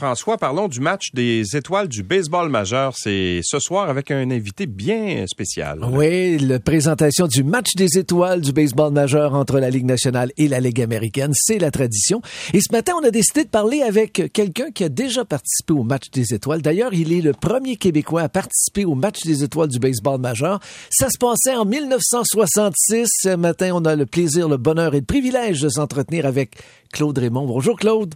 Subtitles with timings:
[0.00, 2.94] François, parlons du match des étoiles du baseball majeur.
[2.96, 5.80] C'est ce soir avec un invité bien spécial.
[5.92, 10.48] Oui, la présentation du match des étoiles du baseball majeur entre la Ligue nationale et
[10.48, 12.22] la Ligue américaine, c'est la tradition.
[12.54, 15.82] Et ce matin, on a décidé de parler avec quelqu'un qui a déjà participé au
[15.82, 16.62] match des étoiles.
[16.62, 20.60] D'ailleurs, il est le premier Québécois à participer au match des étoiles du baseball majeur.
[20.88, 23.06] Ça se passait en 1966.
[23.06, 26.56] Ce matin, on a le plaisir, le bonheur et le privilège de s'entretenir avec
[26.90, 27.44] Claude Raymond.
[27.44, 28.14] Bonjour Claude.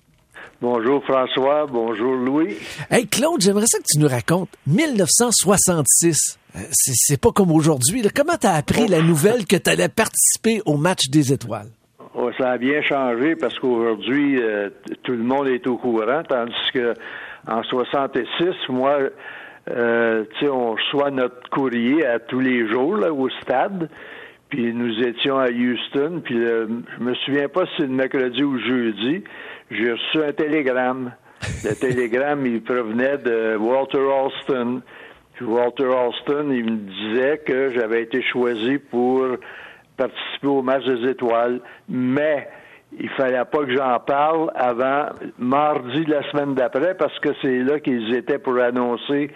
[0.61, 2.57] Bonjour François, bonjour Louis.
[2.91, 6.39] Hey Claude, j'aimerais ça que tu nous racontes 1966.
[6.57, 8.03] Euh, c'est pas comme aujourd'hui.
[8.15, 11.69] Comment t'as appris la nouvelle que tu allais participer au match des étoiles?
[12.15, 14.71] Oh, ça a bien changé parce qu'aujourd'hui, euh,
[15.03, 16.95] tout le monde est au courant, tandis que
[17.47, 18.99] en 66, moi,
[19.71, 23.89] euh, tu sais, on reçoit notre courrier à tous les jours là, au stade.
[24.55, 26.23] Puis nous étions à Houston.
[26.25, 29.25] Puis je me souviens pas si c'est le mercredi ou le jeudi
[29.71, 31.13] j'ai reçu un télégramme.
[31.65, 34.83] Le télégramme, il provenait de Walter Alston.
[35.35, 39.27] Puis Walter Alston, il me disait que j'avais été choisi pour
[39.97, 42.49] participer au match des étoiles, mais
[42.99, 45.07] il fallait pas que j'en parle avant
[45.39, 49.31] mardi de la semaine d'après parce que c'est là qu'ils étaient pour annoncer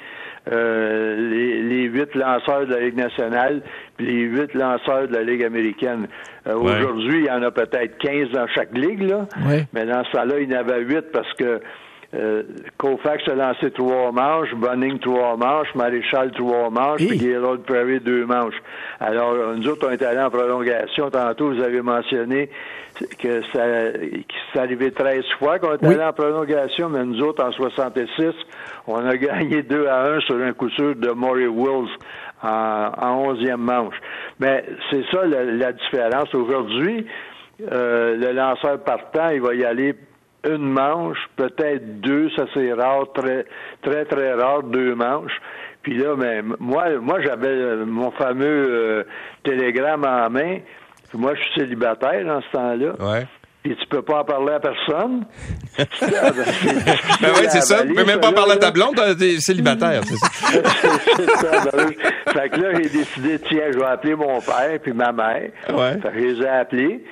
[0.53, 3.63] euh, les, huit lanceurs de la Ligue nationale
[3.97, 6.07] puis les huit lanceurs de la Ligue américaine.
[6.47, 9.27] Euh, aujourd'hui, il y en a peut-être 15 dans chaque ligue, là.
[9.73, 11.61] mais dans ce temps-là, il y en avait huit parce que
[12.15, 12.43] euh,
[12.79, 18.25] Koufax a lancé trois manches, Bunning trois manches, Maréchal trois manches, puis Gaylord Prairie deux
[18.25, 18.57] manches.
[18.99, 21.11] Alors, nous autres, on est allés en prolongation.
[21.11, 22.49] Tantôt, vous avez mentionné
[23.19, 27.53] que ça, que arrivé 13 fois qu'on est allé en prolongation, mais nous autres, en
[27.53, 28.33] 66,
[28.87, 31.91] on a gagné 2 à 1 sur un coup sûr de Maury Wills
[32.43, 33.97] en, en 11e manche.
[34.41, 36.35] Mais c'est ça la, différence.
[36.35, 37.07] Aujourd'hui,
[37.71, 39.95] euh, le lanceur partant, il va y aller
[40.45, 43.45] une manche, peut-être deux, ça c'est rare, très,
[43.83, 45.41] très, très rare, deux manches.
[45.83, 49.05] Puis là, ben, moi, moi j'avais euh, mon fameux euh,
[49.45, 50.59] télégramme en main.
[51.15, 52.93] moi, je suis célibataire dans ce temps-là.
[53.01, 53.27] Ouais.
[53.63, 55.25] Puis tu peux pas en parler à personne.
[55.79, 57.85] ben oui, c'est ça.
[57.85, 60.29] Tu peux même pas parler à ta blonde, t'es célibataire, c'est ça.
[61.17, 61.71] c'est ça.
[61.77, 61.89] Ben,
[62.33, 65.51] fait que là, j'ai décidé, tiens, je vais appeler mon père puis ma mère.
[65.71, 65.99] Ouais.
[66.01, 67.05] Fait que je les ai appelés.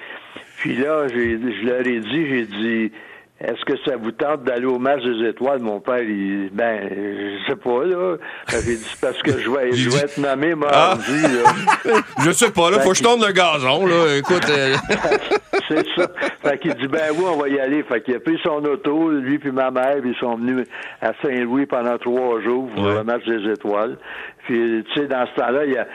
[0.58, 2.92] Puis là, je leur ai dit, j'ai dit,
[3.38, 5.60] est-ce que ça vous tente d'aller au match des étoiles?
[5.60, 8.16] Mon père, il ben, je sais pas, là.
[8.48, 11.88] J'avais dit, parce que je vais, je vais être nommé mardi, ah.
[11.88, 12.00] là.
[12.24, 12.80] je sais pas, là.
[12.80, 14.16] Faut que je tourne le gazon, là.
[14.16, 14.48] Écoute.
[14.48, 14.74] Euh.
[15.68, 16.08] C'est ça.
[16.42, 17.82] Fait qu'il dit, ben oui, on va y aller.
[17.82, 20.66] Fait qu'il a pris son auto, lui puis ma mère, puis ils sont venus
[21.02, 23.98] à Saint-Louis pendant trois jours pour le match des étoiles.
[24.46, 25.86] Puis, tu sais, dans ce temps-là, il y a,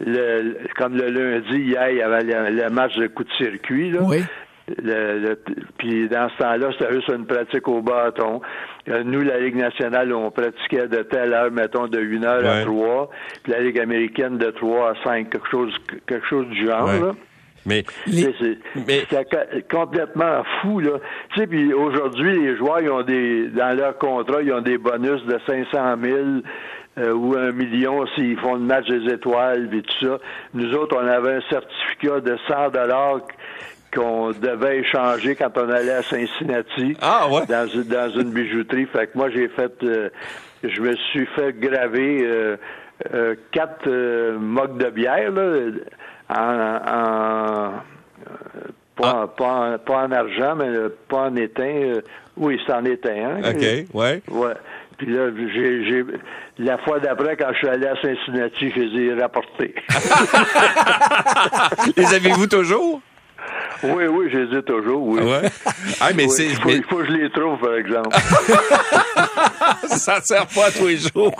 [0.00, 4.00] le, comme le lundi, hier, il y avait le, match de coup de circuit, là.
[4.02, 4.22] Oui.
[4.82, 5.34] Le,
[5.78, 8.40] puis dans ce temps-là, c'était juste une pratique au bâton.
[8.88, 12.64] Euh, nous, la Ligue nationale, on pratiquait de telle heure, mettons, de 1 heure à
[12.64, 13.10] 3,
[13.42, 15.74] puis la Ligue américaine de 3 à 5, quelque chose,
[16.06, 16.86] quelque chose du genre.
[16.86, 17.12] Là.
[17.66, 20.92] Mais, c'est complètement fou là.
[21.34, 24.78] Tu sais, puis aujourd'hui, les joueurs, ils ont des dans leur contrat, ils ont des
[24.78, 26.16] bonus de 500 000
[26.98, 30.18] euh, ou un million s'ils font le match des étoiles et tout ça.
[30.54, 33.20] Nous autres, on avait un certificat de 100 dollars
[33.94, 37.46] qu'on devait échanger quand on allait à Cincinnati ah, ouais.
[37.46, 38.86] dans, dans une bijouterie.
[38.86, 40.10] Fait que moi j'ai fait euh,
[40.62, 42.56] je me suis fait graver euh,
[43.14, 43.88] euh, quatre
[44.38, 45.70] mocs de bière là,
[46.28, 47.72] en, en
[48.96, 49.26] pas, ah.
[49.26, 50.68] pas, en, pas, en, argent, mais
[51.08, 52.00] pas en étain.
[52.36, 53.14] oui, c'est en étain.
[53.14, 53.64] Hein, OK,
[53.94, 54.22] ouais.
[54.28, 54.52] Ouais.
[54.98, 56.04] Puis là, j'ai,
[56.58, 59.74] la fois d'après, quand je suis allé à Cincinnati, je les ai rapportés.
[61.96, 63.00] les avez-vous toujours?
[63.96, 65.20] Oui, oui, je les ai toujours, oui.
[65.22, 65.50] Ouais.
[66.00, 66.46] Ah, mais c'est.
[66.46, 68.16] Il faut, il faut, que je les trouve, par exemple.
[69.88, 71.34] ça ne sert pas tous les jours.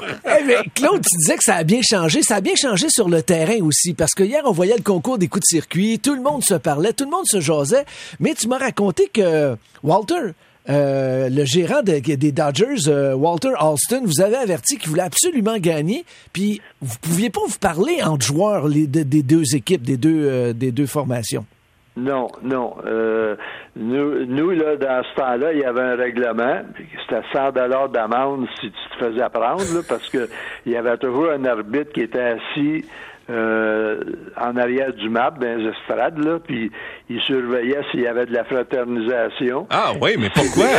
[0.47, 2.23] mais Claude, tu disais que ça a bien changé.
[2.23, 5.19] Ça a bien changé sur le terrain aussi, parce que hier, on voyait le concours
[5.19, 7.85] des coups de circuit, tout le monde se parlait, tout le monde se jasait,
[8.19, 10.33] mais tu m'as raconté que Walter,
[10.69, 12.01] euh, le gérant des
[12.33, 17.41] Dodgers, euh, Walter Alston, vous avez averti qu'il voulait absolument gagner, puis vous pouviez pas
[17.47, 21.47] vous parler entre joueurs les, des deux équipes, des deux, euh, des deux formations?
[21.97, 22.77] Non, non.
[22.87, 23.37] Euh,
[23.77, 26.63] nous, nous, là, dans ce temps-là, il y avait un règlement.
[27.03, 30.29] C'était 100 dollars d'amende si tu te faisais prendre, là, parce que
[30.67, 32.85] il y avait toujours un arbitre qui était assis
[33.29, 34.01] euh,
[34.37, 36.71] en arrière du map, dans les estrades, là, puis
[37.09, 39.67] il surveillait s'il y avait de la fraternisation.
[39.71, 40.67] Ah oui, mais pourquoi?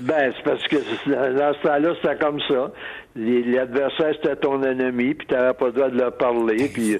[0.00, 2.70] Ben, c'est parce que dans ce temps-là, c'était comme ça.
[3.14, 6.98] L'adversaire, c'était ton ennemi, puis tu n'avais pas le droit de leur parler, puis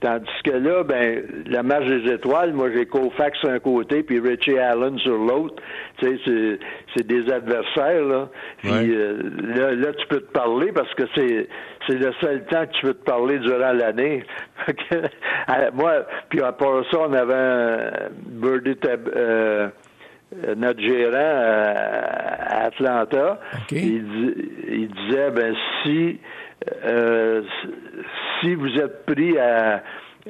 [0.00, 4.20] Tandis que là, ben, la match des étoiles, moi j'ai Koufax sur un côté, puis
[4.20, 5.60] Richie Allen sur l'autre.
[5.98, 6.58] Tu sais,
[6.94, 8.28] c'est des adversaires, là.
[8.58, 9.18] Puis euh,
[9.56, 11.48] là, là, tu peux te parler parce que c'est
[11.88, 14.22] c'est le seul temps que tu peux te parler durant l'année.
[15.74, 17.90] moi, puis à part ça, on avait un
[18.26, 19.68] Birdie euh,
[20.56, 23.40] notre gérant à Atlanta.
[23.70, 24.04] Il,
[24.68, 26.18] il, disait ben si
[26.84, 27.42] euh,
[28.40, 29.82] si vous êtes pris à,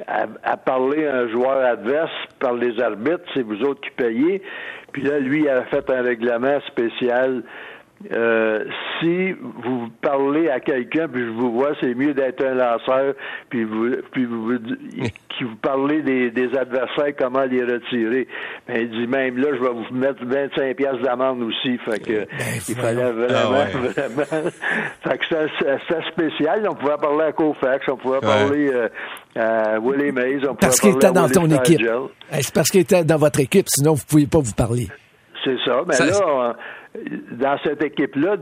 [0.07, 4.41] à, parler à un joueur adverse par les arbitres, c'est vous autres qui payez.
[4.91, 7.43] Puis là, lui, il a fait un règlement spécial
[8.13, 8.63] euh,
[8.99, 13.13] si vous parlez à quelqu'un puis je vous vois, c'est mieux d'être un lanceur
[13.49, 14.57] puis vous puis vous
[15.37, 18.25] qui vous parlez des, des, adversaires comment les retirer.
[18.69, 21.77] Mais il dit même là, je vais vous mettre 25 pièces d'amende aussi.
[21.79, 22.27] Fait que ben,
[22.69, 24.49] il fallait vraiment, ah vraiment.
[25.03, 25.25] fait que
[25.59, 26.67] c'était spécial.
[26.69, 28.87] On pouvait parler à Kofax, on pouvait parler euh,
[29.35, 31.81] à Willie Mays, on pouvait parce qu'il était dans ton équipe.
[32.31, 34.87] C'est parce qu'il était dans votre équipe, sinon vous ne pouviez pas vous parler.
[35.43, 35.81] C'est ça.
[35.87, 36.55] Mais là,
[37.31, 38.35] dans cette équipe-là,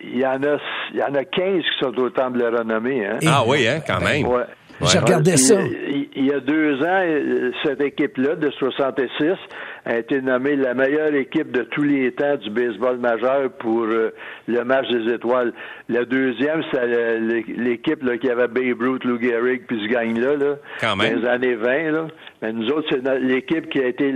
[0.00, 0.58] il y en a
[0.92, 3.06] il y en a 15 qui sont au temple de la renommée.
[3.06, 3.18] Hein?
[3.26, 4.26] Ah oui, hein, quand même.
[4.26, 4.44] Ouais.
[4.90, 5.60] J'ai regardé ça.
[5.62, 9.36] Il, y a deux ans, cette équipe-là de 66
[9.84, 14.14] a été nommée la meilleure équipe de tous les temps du baseball majeur pour euh,
[14.46, 15.52] le match des étoiles.
[15.88, 17.18] La deuxième, c'est
[17.56, 21.14] l'équipe qui avait Babe Ruth, Lou Gehrig, puis ce gang-là, là, Quand même.
[21.14, 21.90] dans les années 20.
[21.90, 22.06] Là.
[22.42, 24.12] Mais nous autres, c'est l'équipe qui a été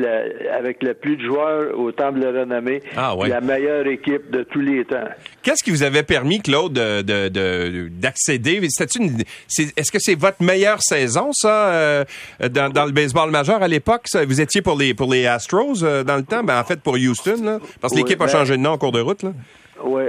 [0.56, 4.60] avec le plus de joueurs au Temple de renommée, ah, la meilleure équipe de tous
[4.60, 5.08] les temps.
[5.42, 8.56] Qu'est-ce qui vous avait permis, Claude, d'accéder?
[8.56, 9.24] De, de,
[9.76, 12.04] Est-ce que c'est votre meilleure saison, ça, euh,
[12.50, 14.06] dans, dans, le baseball majeur à l'époque?
[14.26, 16.42] Vous étiez pour les, pour les Astros euh, dans le temps?
[16.42, 18.78] Ben, en fait, pour Houston, là, parce que l'équipe a ben, changé de nom en
[18.78, 19.22] cours de route.
[19.22, 19.30] Là.
[19.84, 20.04] Oui,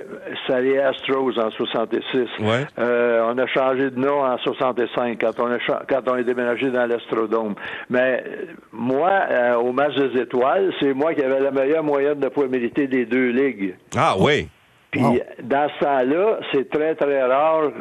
[0.47, 2.01] c'est les Astros en 66.
[2.39, 2.65] Ouais.
[2.79, 5.57] Euh, on a changé de nom en 65 quand on a
[5.89, 7.55] quand on est déménagé dans l'Astrodome.
[7.89, 8.23] Mais
[8.71, 12.47] moi, euh, au match des étoiles, c'est moi qui avais la meilleure moyenne de points
[12.47, 13.75] mérités des deux ligues.
[13.95, 14.47] Ah oui.
[14.91, 15.01] Puis
[15.43, 17.71] dans ce temps-là, c'est très très rare,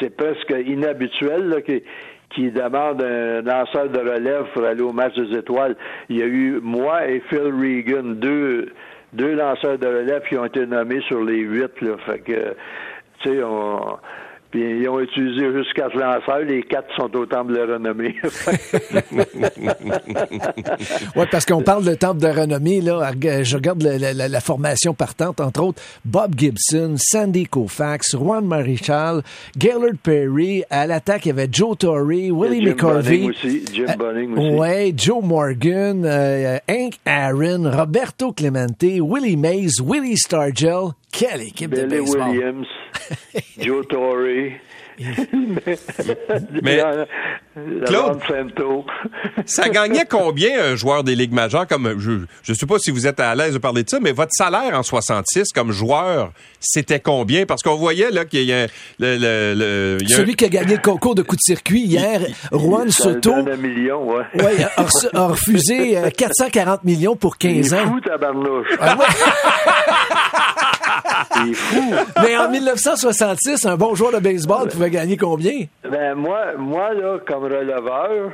[0.00, 1.84] c'est presque inhabituel là, qui
[2.34, 5.76] qui demande un lanceur de relève pour aller au match des étoiles.
[6.08, 8.72] Il y a eu moi et Phil Regan, deux
[9.12, 11.80] deux lanceurs de relève qui ont été nommés sur les huit.
[11.80, 11.96] Là.
[12.04, 12.56] Fait que,
[13.20, 13.96] tu sais, on,
[14.54, 16.44] puis ils ont utilisé juste quatre lanceurs.
[16.46, 18.14] Les quatre sont au temple de renommée.
[21.16, 22.80] oui, parce qu'on parle de temple de renommée.
[22.80, 23.10] Là,
[23.42, 29.22] je regarde la, formation partante, entre autres, Bob Gibson, Sandy Koufax, Juan Marichal,
[29.58, 30.62] Gaylord Perry.
[30.70, 33.30] À l'attaque, il y avait Joe Torre, Willie McCarvey.
[33.72, 34.50] Jim euh, Bunning aussi.
[34.52, 40.90] Oui, Joe Morgan, euh, Hank Aaron, Roberto Clemente, Willie Mays, Willie Stargell.
[41.10, 42.30] Quelle équipe de baseball.
[42.30, 42.66] Williams,
[43.58, 44.58] Joe Torre.
[46.62, 46.82] Mais
[47.86, 48.20] Claude,
[49.46, 52.12] ça gagnait combien un joueur des ligues majeures comme je
[52.42, 54.78] je sais pas si vous êtes à l'aise de parler de ça mais votre salaire
[54.78, 57.44] en 66 comme joueur c'était combien?
[57.46, 58.66] Parce qu'on voyait là qu'il y a
[58.98, 61.42] le, le, le il y a celui qui a gagné le concours de coup de
[61.42, 62.20] circuit hier
[62.52, 64.24] Juan Soto un million ouais.
[64.34, 68.96] ouais a, a, refusé 440 euh, millions pour 15 il est ans fou tabarnouche ah
[68.96, 69.06] ouais?
[72.22, 75.66] Mais en 1966, un bon joueur de baseball pouvait gagner combien?
[75.88, 78.32] Ben moi, moi là, comme releveur,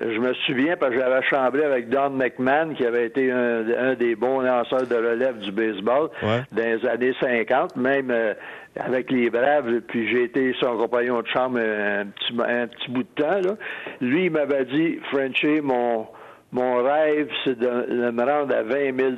[0.00, 4.14] je me souviens parce que j'avais chambré avec Don McMahon, qui avait été un, des
[4.14, 8.34] bons lanceurs de relève du baseball dans les années 50, même euh,
[8.76, 13.02] avec les Braves, puis j'ai été son compagnon de chambre un petit, un petit bout
[13.02, 13.40] de temps.
[13.40, 13.56] Là.
[14.00, 16.06] Lui, il m'avait dit, Frenchy, mon
[16.50, 19.12] mon rêve, c'est de, me rendre à 20 000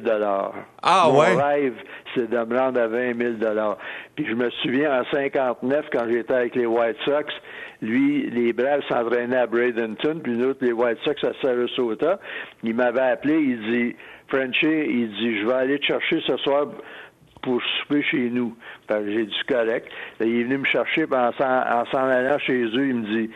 [0.83, 1.35] Ah Mon ouais?
[1.41, 1.75] rêve,
[2.15, 3.77] c'est de me rendre à 20 000
[4.17, 7.33] Puis je me souviens, en 59, quand j'étais avec les White Sox,
[7.83, 12.19] lui, les Braves s'entraînaient à Bradenton, puis nous les White Sox à Sarasota.
[12.65, 13.97] Il m'avait appelé, il dit,
[14.27, 16.67] Frenchy, il dit, je vais aller te chercher ce soir
[17.43, 18.57] pour souper chez nous.
[18.91, 19.89] J'ai du correct.
[20.21, 23.31] il est venu me chercher, puis en s'en allant chez eux, il me dit,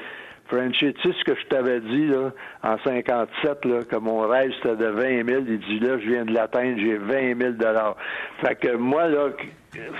[0.54, 2.30] Frenchy, tu sais ce que je t'avais dit là,
[2.62, 5.42] en 57, là, que mon rêve c'était de 20 000.
[5.48, 7.54] Il dit là, je viens de l'atteindre, j'ai 20 000
[8.44, 9.30] Fait que moi, là,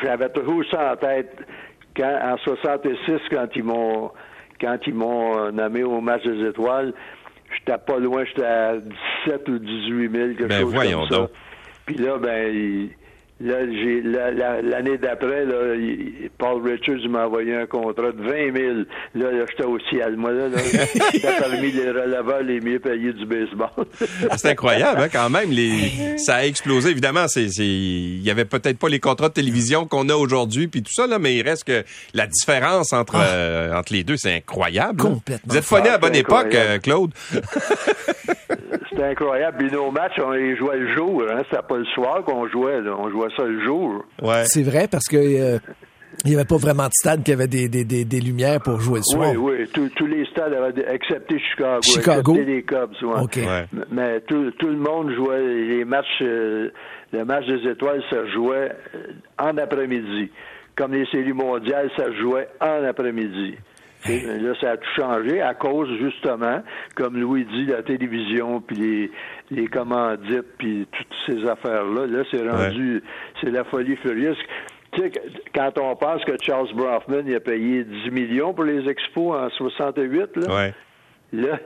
[0.02, 1.36] j'avais toujours ça en tête
[1.96, 4.10] quand, en 66, quand ils m'ont
[4.60, 6.94] quand ils m'ont nommé au match des étoiles,
[7.58, 8.76] j'étais pas loin, j'étais à
[9.26, 11.16] 17 ou 18 000, quelque ben, chose voyons comme ça.
[11.16, 11.30] Donc.
[11.86, 12.88] Puis là, ben,
[13.40, 15.44] j'ai la- la- l'année d'après,
[16.38, 18.74] Paul Richards m'a envoyé un contrat de 20 000.
[19.16, 20.16] Là, là, j'étais au ciel.
[20.16, 20.58] Moi, là, là
[21.12, 23.68] j'étais parmi les releveurs les mieux payés du baseball.
[24.36, 25.50] C'est incroyable, hein, quand même.
[25.50, 26.16] Les...
[26.18, 26.90] Ça a explosé.
[26.90, 27.66] Évidemment, c'est, c'est...
[27.66, 31.06] il y avait peut-être pas les contrats de télévision qu'on a aujourd'hui, puis tout ça,
[31.06, 31.82] là, mais il reste que
[32.14, 35.00] la différence entre, euh, entre les deux, c'est incroyable.
[35.02, 35.42] Complètement.
[35.52, 37.10] Vous êtes phoné à Ah, bonne époque, euh, Claude?
[38.90, 39.56] C'était incroyable.
[39.58, 41.22] Puis nos matchs, on les jouait le jour.
[41.28, 41.42] Hein.
[41.50, 42.80] C'était pas le soir qu'on jouait.
[42.80, 42.94] Là.
[42.96, 44.04] On jouait ça le jour.
[44.22, 44.44] Ouais.
[44.46, 45.58] C'est vrai parce que euh,
[46.24, 48.80] il n'y avait pas vraiment de stade qui avait des, des, des, des lumières pour
[48.80, 49.32] jouer le soir.
[49.36, 49.68] Oui, oui.
[49.72, 51.80] Tous- tous les stades, avaient excepté Chicago.
[51.82, 52.32] Chicago?
[52.34, 53.44] Excepté les Cubs, ouais.
[53.46, 53.66] Ouais.
[53.90, 56.06] Mais tout, tout le monde jouait les matchs.
[56.22, 56.70] euh,
[57.12, 60.30] le match des étoiles, ça jouait euh, en après-midi.
[60.76, 63.54] Comme les séries mondiales, ça jouait en après-midi.
[64.06, 66.62] Là, ça a tout changé à cause, justement,
[66.94, 69.10] comme Louis dit, la télévision, puis les,
[69.50, 72.06] les commandites, puis toutes ces affaires-là.
[72.06, 73.02] Là, c'est rendu,
[73.40, 74.36] c'est la folie furieuse.
[74.92, 75.12] Tu sais,
[75.54, 79.48] quand on pense que Charles Bronfman, il a payé 10 millions pour les expos en
[79.50, 80.74] 68, là, Ouais.
[81.32, 81.58] Là,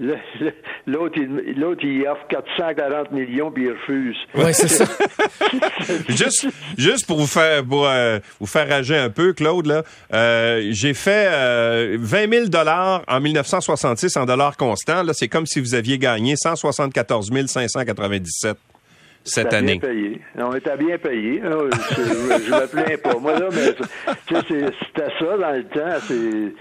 [0.00, 0.50] là, là,
[0.86, 4.16] l'autre, il, l'autre, il offre 440 millions puis il refuse.
[4.34, 4.84] Oui, c'est ça.
[6.08, 10.68] juste, juste pour vous faire, pour, euh, vous faire rager un peu, Claude, là, euh,
[10.72, 15.02] j'ai fait euh, 20 000 dollars en 1966 en dollars constants.
[15.02, 18.56] Là, c'est comme si vous aviez gagné 174 597
[19.26, 19.78] cette C'était année.
[19.78, 20.20] bien payé.
[20.36, 21.40] On était bien payé.
[21.42, 21.50] hein.
[21.72, 23.18] Je, je, je me plains pas.
[23.18, 23.72] Moi, là, mais
[24.26, 25.98] tu sais, c'est- c'était ça dans le temps.
[26.06, 26.52] C'est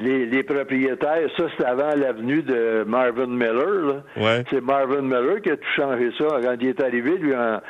[0.00, 3.86] les, les propriétaires, ça, c'était avant l'avenue de Marvin Miller.
[3.86, 4.02] là.
[4.16, 4.44] Ouais.
[4.50, 6.26] C'est Marvin Miller qui a tout changé ça.
[6.42, 7.60] Quand il est arrivé, lui, en,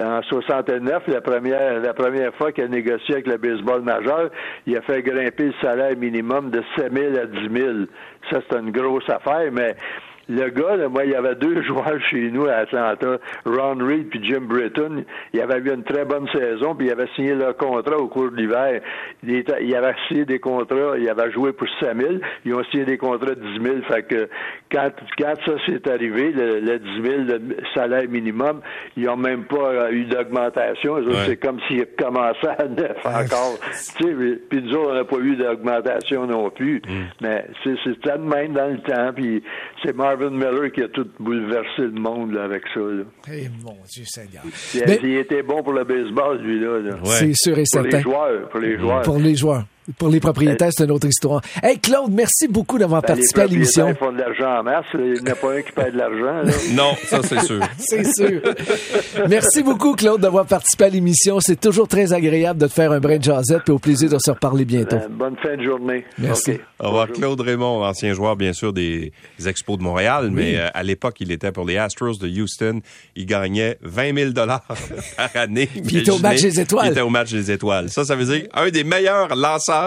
[0.00, 4.30] en 69, la première, la première fois qu'il a négocié avec le baseball majeur,
[4.66, 7.72] il a fait grimper le salaire minimum de 7 000 à 10 000.
[8.30, 9.74] Ça, c'est une grosse affaire, mais
[10.30, 14.08] le gars, là, moi, il y avait deux joueurs chez nous à Atlanta, Ron Reed
[14.10, 15.04] puis Jim Britton.
[15.32, 18.30] Il avait eu une très bonne saison, puis il avait signé leur contrat au cours
[18.30, 18.80] de l'hiver.
[19.24, 22.14] Il, était- il avait signé des contrats, il avait joué pour 5 000.
[22.44, 23.76] Ils ont signé des contrats de 10 000.
[23.88, 24.28] Fait que
[24.70, 28.60] quand, quand ça s'est arrivé, le, le 10 000, le salaire minimum,
[28.96, 30.94] ils n'ont même pas euh, eu d'augmentation.
[30.94, 31.12] Ouais.
[31.26, 33.58] C'est comme s'ils commençaient à neuf encore.
[33.98, 36.80] Tu sais, mais- puis nous autres, on n'a pas eu d'augmentation non plus.
[37.20, 39.12] Mais c'est c'était de même dans le temps.
[39.14, 39.42] Puis
[39.84, 42.80] c'est Marvin Miller qui a tout bouleversé le monde là, avec ça.
[42.80, 43.02] Là.
[43.32, 44.42] Eh, mon Dieu Seigneur.
[44.74, 46.78] Il, Mais il était bon pour le baseball, lui-là.
[46.80, 46.90] là.
[46.96, 47.00] Ouais.
[47.04, 48.00] c'est sûr et Pour les certain.
[48.00, 48.48] joueurs.
[48.48, 49.02] Pour les joueurs.
[49.02, 49.64] Pour les joueurs.
[49.98, 51.40] Pour les propriétaires, c'est une autre histoire.
[51.62, 53.92] Hey, Claude, merci beaucoup d'avoir Ben, participé à les l'émission.
[53.94, 54.84] propriétaires font de l'argent en masse.
[54.94, 56.50] Il n'y en a pas un qui paie de l'argent.
[56.74, 57.60] Non, ça c'est sûr.
[57.78, 58.40] C'est sûr.
[59.28, 61.40] Merci beaucoup, Claude, d'avoir participé à l'émission.
[61.40, 64.18] C'est toujours très agréable de te faire un brin de jasette et au plaisir de
[64.18, 64.96] se reparler bientôt.
[64.96, 66.04] Euh, bonne fin de journée.
[66.18, 66.52] Merci.
[66.52, 66.60] OK.
[66.80, 69.12] Au revoir, Claude Raymond, ancien joueur, bien sûr, des
[69.44, 72.80] Expos de Montréal, mais euh, à l'époque, il était pour les Astros de Houston.
[73.16, 74.62] Il gagnait 20 000 dollars
[75.16, 75.68] par année.
[75.74, 76.86] il était au match des étoiles.
[76.86, 77.88] Il était au match des étoiles.
[77.90, 79.79] Ça, ça veut dire un des meilleurs lanceurs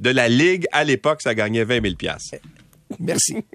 [0.00, 2.36] de la Ligue à l'époque, ça gagnait 20 000 piastres.
[2.98, 3.44] Merci.